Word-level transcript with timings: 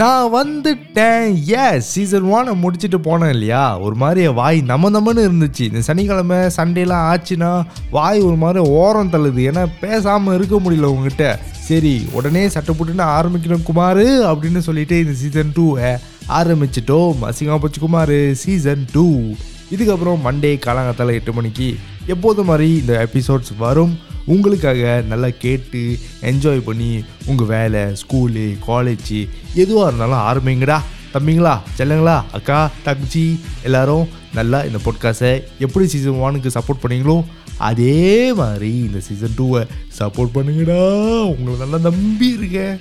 நான் 0.00 0.32
வந்துட்டேன். 0.32 1.26
S 1.58 1.90
season 1.92 2.22
one 2.22 2.48
முடிச்சுட்டு 2.62 2.98
போனேன் 3.04 3.28
இல்லையா? 3.28 3.78
ஒரு 3.78 3.94
மாதிரி 3.94 4.28
வாய் 4.28 4.60
நம்ம 4.60 4.90
நம்மன்னு 4.96 5.22
இருந்துச்சு. 5.28 5.60
இந்த 5.60 5.80
சனிக்கிழமை 5.80 6.36
சண்டேலாம் 6.36 7.04
ஆச்சுன்னா 7.12 7.66
வாய் 7.90 8.20
ஒரு 8.20 8.36
மாதிரி 8.36 8.68
ஓரம் 8.68 9.12
தள்ளுது. 9.12 9.40
ஏன்னா 9.50 9.66
பேசாமல் 9.80 10.34
இருக்க 10.34 10.56
முடியல 10.56 10.90
உங்ககிட்ட. 10.92 11.38
சரி 11.68 11.94
உடனே 12.12 12.48
சட்டை 12.48 12.74
போட்டுன்னு 12.74 13.06
ஆரம்பிக்கணும் 13.18 13.62
குமார் 13.62 14.04
அப்படின்னு 14.32 14.58
சொல்லிட்டு 14.58 14.98
இந்த 14.98 15.12
சீசன் 15.12 15.54
டூவை 15.56 15.96
ஆரம்பிச்சிட்டோம். 16.40 17.24
அசிங்கமாக 17.30 17.58
போச்சு 17.58 17.80
குமார் 17.80 18.34
சீசன் 18.34 18.84
டூ 18.92 19.06
இதுக்கப்புறம் 19.76 20.24
மண்டே 20.24 20.52
காலங்காத்தால 20.66 21.16
எட்டு 21.20 21.32
மணிக்கு 21.32 21.76
எப்போது 22.06 22.42
மாதிரி 22.42 22.68
இந்த 22.74 23.08
எபிசோட்ஸ் 23.08 23.56
வரும். 23.58 24.05
உங்களுக்காக 24.26 25.02
நல்லா 25.08 25.28
கேட்டு 25.38 25.82
என்ஜாய் 26.22 26.66
பண்ணி 26.68 26.90
உங்கள் 27.26 27.46
வேலை 27.46 27.82
ஸ்கூலு 28.00 28.44
காலேஜு 28.66 29.20
எதுவாக 29.54 29.88
இருந்தாலும் 29.88 30.26
ஆரம்பிங்கடா 30.30 30.78
தம்பிங்களா 31.12 31.54
செல்லுங்களா 31.78 32.16
அக்கா 32.32 32.70
தங்கச்சி 32.82 33.38
எல்லாரும் 33.62 34.08
நல்லா 34.34 34.64
இந்த 34.64 34.78
பொட்காஸ்ட்டை 34.84 35.32
எப்படி 35.58 35.86
சீசன் 35.86 36.22
ஒனுக்கு 36.26 36.50
சப்போர்ட் 36.58 36.82
பண்ணீங்களோ 36.82 37.24
அதே 37.58 38.32
மாதிரி 38.32 38.70
இந்த 38.78 39.00
சீசன் 39.00 39.36
டூவை 39.38 39.62
சப்போர்ட் 39.98 40.34
பண்ணுங்கடா. 40.34 40.80
உங்களை 41.32 41.54
நல்லா 41.58 41.78
நம்பி 41.78 42.28
இருக்கேன். 42.28 42.76